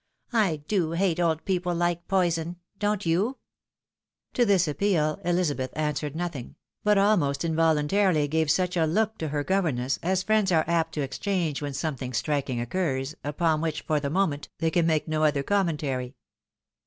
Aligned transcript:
I 0.33 0.55
do 0.67 0.93
hate 0.93 1.19
old 1.19 1.45
people 1.45 1.75
like 1.75 2.07
poison— 2.07 2.55
don't 2.79 3.05
you?" 3.05 3.37
To 4.33 4.45
this 4.47 4.67
appeal, 4.67 5.19
Elizabeth 5.23 5.69
answered 5.75 6.15
nothing; 6.15 6.55
but 6.83 6.97
almost 6.97 7.45
involuntarily 7.45 8.27
gave 8.27 8.49
such 8.49 8.75
a 8.75 8.85
look 8.87 9.19
to 9.19 9.27
her 9.27 9.43
governess, 9.43 9.99
as 10.01 10.23
friends 10.23 10.51
are 10.51 10.65
apt 10.67 10.95
to 10.95 11.01
exchange 11.01 11.61
when 11.61 11.73
something 11.75 12.13
striking 12.13 12.59
occurs, 12.59 13.13
upon 13.23 13.61
which, 13.61 13.83
for 13.83 13.99
the 13.99 14.09
moment, 14.09 14.49
they 14.57 14.71
can 14.71 14.87
make 14.87 15.07
no 15.07 15.23
other 15.23 15.43
conmientary. 15.43 16.15